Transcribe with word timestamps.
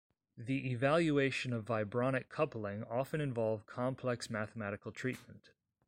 The 0.35 0.71
evaluation 0.71 1.53
of 1.53 1.65
vibronic 1.65 2.27
coupling 2.27 2.83
often 2.85 3.21
involve 3.21 3.67
complex 3.67 4.31
mathematical 4.31 4.91
treatment. 4.91 5.51